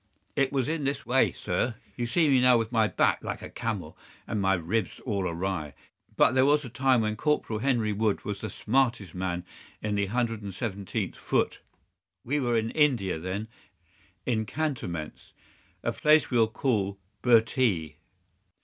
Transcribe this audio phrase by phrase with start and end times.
[0.35, 1.75] "It was in this way, sir.
[1.95, 5.75] You see me now with my back like a camel and my ribs all awry,
[6.17, 9.45] but there was a time when Corporal Henry Wood was the smartest man
[9.79, 11.59] in the 117th Foot.
[12.23, 13.47] We were in India then,
[14.25, 15.33] in cantonments,
[15.83, 17.97] at a place we'll call Bhurtee.